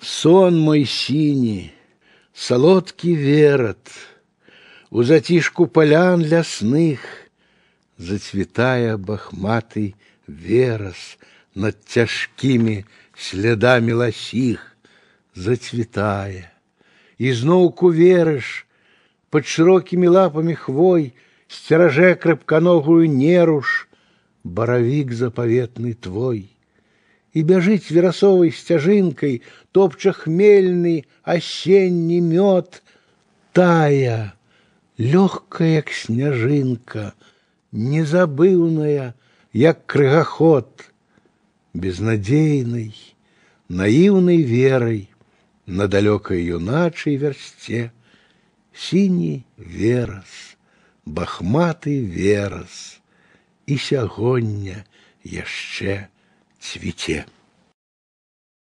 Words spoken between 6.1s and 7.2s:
лясных